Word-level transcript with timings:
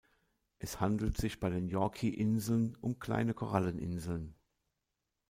Es 0.57 0.79
handelt 0.79 1.15
sich 1.17 1.39
bei 1.39 1.51
den 1.51 1.67
"Yorke-Inseln" 1.67 2.75
um 2.81 2.97
kleine 2.97 3.35
Koralleninseln. 3.35 4.33